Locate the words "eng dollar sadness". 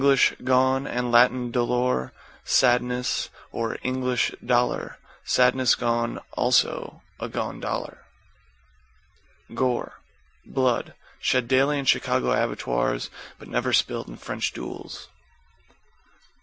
3.83-5.75